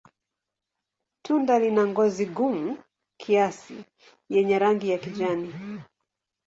[1.23, 2.67] Tunda lina ngozi gumu
[3.21, 3.77] kiasi
[4.33, 5.49] yenye rangi ya kijani.